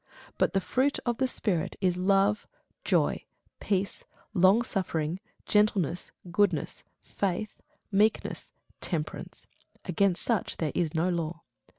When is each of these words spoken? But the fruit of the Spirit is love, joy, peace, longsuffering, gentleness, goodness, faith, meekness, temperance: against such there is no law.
But 0.39 0.53
the 0.53 0.59
fruit 0.59 0.97
of 1.05 1.19
the 1.19 1.27
Spirit 1.27 1.75
is 1.79 1.95
love, 1.95 2.47
joy, 2.83 3.23
peace, 3.59 4.03
longsuffering, 4.33 5.19
gentleness, 5.45 6.11
goodness, 6.31 6.83
faith, 6.97 7.61
meekness, 7.91 8.51
temperance: 8.79 9.45
against 9.85 10.23
such 10.23 10.57
there 10.57 10.71
is 10.73 10.95
no 10.95 11.07
law. 11.09 11.43